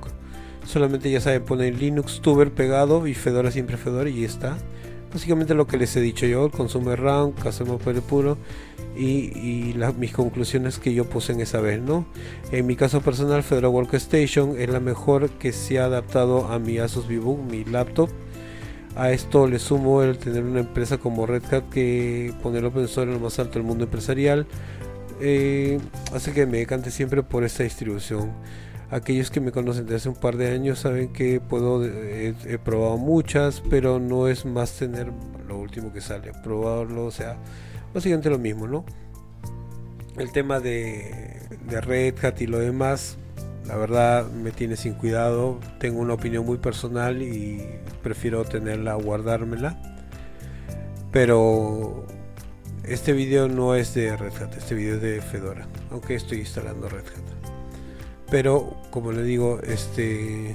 Solamente 0.64 1.10
ya 1.10 1.20
saben, 1.20 1.44
ponen 1.44 1.78
Linux 1.78 2.20
Tuber 2.20 2.50
pegado 2.52 3.06
y 3.06 3.14
Fedora 3.14 3.50
siempre 3.50 3.76
Fedora 3.76 4.08
y 4.08 4.22
ya 4.22 4.26
está 4.26 4.58
básicamente 5.12 5.54
lo 5.54 5.66
que 5.66 5.76
les 5.76 5.94
he 5.96 6.00
dicho 6.00 6.26
yo, 6.26 6.46
el 6.46 6.50
consumo 6.50 6.90
de 6.90 6.96
RAM, 6.96 7.32
caso 7.32 7.64
puro 8.08 8.38
y, 8.96 9.74
mis 9.98 10.12
conclusiones 10.12 10.78
que 10.78 10.94
yo 10.94 11.04
puse 11.08 11.32
en 11.32 11.40
esa 11.40 11.60
vez, 11.60 11.80
¿no? 11.80 12.06
En 12.52 12.66
mi 12.66 12.76
caso 12.76 13.00
personal, 13.00 13.42
Fedora 13.42 13.68
Workstation 13.68 14.58
es 14.58 14.68
la 14.68 14.80
mejor 14.80 15.30
que 15.30 15.52
se 15.52 15.78
ha 15.78 15.86
adaptado 15.86 16.46
a 16.48 16.58
mi 16.58 16.78
Asus 16.78 17.06
VivoBook, 17.06 17.40
mi 17.50 17.64
laptop. 17.64 18.10
A 18.96 19.10
esto 19.12 19.46
le 19.46 19.58
sumo 19.58 20.02
el 20.02 20.18
tener 20.18 20.42
una 20.42 20.60
empresa 20.60 20.98
como 20.98 21.26
Red 21.26 21.44
Hat 21.52 21.68
que 21.70 22.34
poner 22.42 22.64
open 22.64 22.88
source 22.88 23.10
en 23.10 23.14
lo 23.14 23.20
más 23.20 23.38
alto 23.38 23.54
del 23.54 23.62
mundo 23.62 23.84
empresarial. 23.84 24.46
Eh, 25.20 25.78
hace 26.14 26.32
que 26.32 26.46
me 26.46 26.58
decante 26.58 26.90
siempre 26.90 27.22
por 27.22 27.44
esta 27.44 27.62
distribución. 27.62 28.32
Aquellos 28.90 29.30
que 29.30 29.40
me 29.40 29.52
conocen 29.52 29.84
desde 29.84 29.96
hace 29.96 30.08
un 30.08 30.16
par 30.16 30.36
de 30.36 30.48
años 30.48 30.80
saben 30.80 31.12
que 31.12 31.40
puedo 31.40 31.84
he, 31.84 32.58
probado 32.64 32.96
muchas, 32.96 33.62
pero 33.70 34.00
no 34.00 34.26
es 34.26 34.44
más 34.44 34.72
tener 34.72 35.12
lo 35.46 35.58
último 35.58 35.92
que 35.92 36.00
sale, 36.00 36.32
probarlo, 36.42 37.04
o 37.04 37.10
sea, 37.12 37.36
básicamente 37.94 38.30
lo 38.30 38.38
mismo, 38.38 38.66
¿no? 38.66 38.84
El 40.16 40.32
tema 40.32 40.58
de, 40.58 41.38
de 41.68 41.80
Red 41.80 42.24
Hat 42.24 42.40
y 42.40 42.48
lo 42.48 42.58
demás, 42.58 43.16
la 43.70 43.76
verdad 43.76 44.26
me 44.28 44.50
tiene 44.50 44.76
sin 44.76 44.94
cuidado. 44.94 45.60
Tengo 45.78 46.00
una 46.00 46.14
opinión 46.14 46.44
muy 46.44 46.58
personal 46.58 47.22
y 47.22 47.64
prefiero 48.02 48.44
tenerla, 48.44 48.94
guardármela. 48.94 49.80
Pero 51.12 52.04
este 52.82 53.12
video 53.12 53.46
no 53.46 53.76
es 53.76 53.94
de 53.94 54.16
Red 54.16 54.42
Hat, 54.42 54.56
este 54.56 54.74
video 54.74 54.96
es 54.96 55.02
de 55.02 55.22
Fedora, 55.22 55.68
aunque 55.90 56.16
estoy 56.16 56.38
instalando 56.38 56.88
Red 56.88 57.06
Hat 57.06 57.40
pero 58.30 58.76
como 58.90 59.12
le 59.12 59.22
digo 59.22 59.60
este 59.62 60.54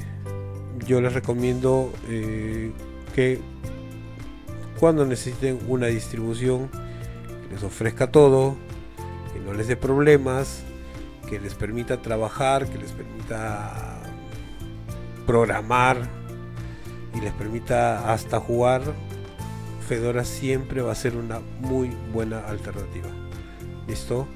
yo 0.87 1.01
les 1.01 1.13
recomiendo 1.13 1.91
eh, 2.09 2.71
que 3.13 3.39
cuando 4.79 5.05
necesiten 5.05 5.59
una 5.67 5.87
distribución 5.87 6.69
que 6.69 7.53
les 7.53 7.63
ofrezca 7.63 8.11
todo 8.11 8.55
que 9.33 9.39
no 9.41 9.53
les 9.53 9.67
dé 9.67 9.75
problemas 9.75 10.63
que 11.29 11.39
les 11.39 11.53
permita 11.53 12.01
trabajar 12.01 12.67
que 12.67 12.77
les 12.77 12.91
permita 12.91 14.01
programar 15.25 15.97
y 17.13 17.21
les 17.21 17.33
permita 17.33 18.11
hasta 18.11 18.39
jugar 18.39 18.81
Fedora 19.87 20.25
siempre 20.25 20.81
va 20.81 20.91
a 20.91 20.95
ser 20.95 21.15
una 21.15 21.39
muy 21.61 21.89
buena 22.11 22.39
alternativa 22.39 23.09
listo 23.87 24.27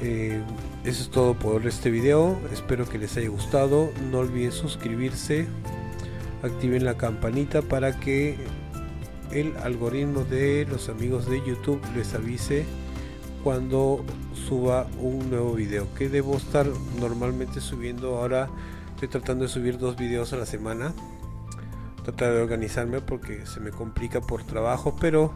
eh, 0.00 0.42
eso 0.84 1.02
es 1.02 1.08
todo 1.08 1.34
por 1.34 1.66
este 1.66 1.90
video. 1.90 2.38
Espero 2.52 2.88
que 2.88 2.98
les 2.98 3.16
haya 3.16 3.28
gustado. 3.28 3.90
No 4.10 4.18
olviden 4.18 4.52
suscribirse. 4.52 5.46
Activen 6.42 6.84
la 6.84 6.96
campanita 6.96 7.62
para 7.62 7.98
que 7.98 8.36
el 9.32 9.56
algoritmo 9.58 10.22
de 10.24 10.66
los 10.70 10.88
amigos 10.88 11.28
de 11.28 11.38
YouTube 11.44 11.80
les 11.96 12.14
avise 12.14 12.64
cuando 13.42 14.04
suba 14.48 14.86
un 14.98 15.30
nuevo 15.30 15.54
video. 15.54 15.92
Que 15.94 16.08
debo 16.08 16.36
estar 16.36 16.66
normalmente 17.00 17.60
subiendo 17.60 18.16
ahora. 18.16 18.48
Estoy 18.94 19.08
tratando 19.08 19.44
de 19.44 19.48
subir 19.48 19.78
dos 19.78 19.96
videos 19.96 20.32
a 20.32 20.36
la 20.36 20.46
semana. 20.46 20.92
Tratar 22.04 22.32
de 22.32 22.42
organizarme 22.42 23.00
porque 23.00 23.46
se 23.46 23.60
me 23.60 23.70
complica 23.70 24.20
por 24.20 24.44
trabajo, 24.44 24.96
pero 25.00 25.32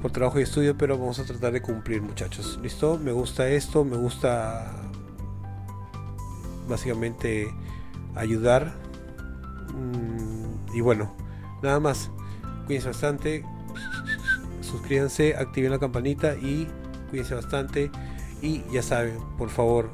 por 0.00 0.10
trabajo 0.10 0.40
y 0.40 0.42
estudio, 0.42 0.76
pero 0.76 0.98
vamos 0.98 1.20
a 1.20 1.24
tratar 1.24 1.52
de 1.52 1.62
cumplir, 1.62 2.02
muchachos. 2.02 2.58
¿Listo? 2.60 2.98
Me 2.98 3.12
gusta 3.12 3.48
esto, 3.48 3.84
me 3.84 3.96
gusta 3.96 4.72
básicamente 6.68 7.54
ayudar. 8.16 8.72
Mm, 9.74 10.74
y 10.76 10.80
bueno, 10.80 11.14
nada 11.62 11.78
más. 11.78 12.10
Cuídense 12.66 12.88
bastante. 12.88 13.44
Suscríbanse, 14.60 15.36
activen 15.36 15.70
la 15.70 15.78
campanita 15.78 16.34
y 16.34 16.68
cuídense 17.10 17.34
bastante. 17.34 17.90
Y 18.42 18.64
ya 18.72 18.82
saben, 18.82 19.18
por 19.38 19.50
favor, 19.50 19.88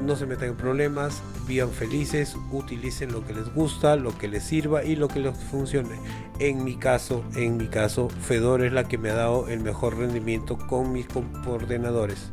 no 0.00 0.14
se 0.14 0.26
metan 0.26 0.50
en 0.50 0.56
problemas, 0.56 1.22
vivan 1.48 1.70
felices, 1.70 2.36
utilicen 2.52 3.12
lo 3.12 3.26
que 3.26 3.34
les 3.34 3.52
gusta, 3.52 3.96
lo 3.96 4.16
que 4.16 4.28
les 4.28 4.44
sirva 4.44 4.84
y 4.84 4.94
lo 4.94 5.08
que 5.08 5.18
les 5.18 5.36
funcione. 5.36 5.96
En 6.38 6.62
mi 6.62 6.76
caso, 6.76 7.24
en 7.34 7.56
mi 7.56 7.66
caso, 7.66 8.08
Fedora 8.08 8.64
es 8.64 8.72
la 8.72 8.84
que 8.84 8.96
me 8.96 9.10
ha 9.10 9.14
dado 9.14 9.48
el 9.48 9.60
mejor 9.60 9.98
rendimiento 9.98 10.56
con 10.56 10.92
mis 10.92 11.06
ordenadores. 11.46 12.30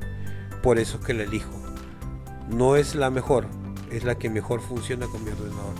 Por 0.61 0.77
eso 0.77 0.99
es 0.99 1.05
que 1.05 1.15
la 1.15 1.23
elijo. 1.23 1.59
No 2.47 2.75
es 2.75 2.93
la 2.93 3.09
mejor, 3.09 3.47
es 3.91 4.03
la 4.03 4.15
que 4.15 4.29
mejor 4.29 4.61
funciona 4.61 5.07
con 5.07 5.23
mi 5.23 5.31
ordenador. 5.31 5.73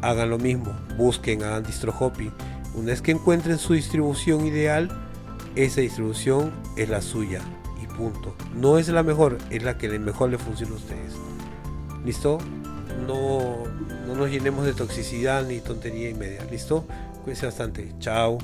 Hagan 0.00 0.30
lo 0.30 0.38
mismo, 0.38 0.74
busquen, 0.96 1.42
hagan 1.42 1.64
distro 1.64 1.92
hopping. 1.98 2.32
Una 2.74 2.86
vez 2.86 3.02
que 3.02 3.10
encuentren 3.10 3.58
su 3.58 3.74
distribución 3.74 4.46
ideal, 4.46 4.88
esa 5.56 5.82
distribución 5.82 6.52
es 6.76 6.88
la 6.88 7.02
suya 7.02 7.42
punto. 7.98 8.34
No 8.54 8.78
es 8.78 8.88
la 8.88 9.02
mejor, 9.02 9.36
es 9.50 9.62
la 9.62 9.76
que 9.76 9.88
mejor 9.98 10.30
le 10.30 10.38
funciona 10.38 10.72
a 10.72 10.76
ustedes. 10.76 11.14
¿Listo? 12.04 12.38
No, 13.06 13.64
no 14.06 14.14
nos 14.14 14.30
llenemos 14.30 14.64
de 14.64 14.72
toxicidad 14.72 15.44
ni 15.46 15.60
tontería 15.60 16.08
y. 16.08 16.14
¿Listo? 16.50 16.86
Cuídense 17.24 17.46
bastante. 17.46 17.92
Chao. 17.98 18.38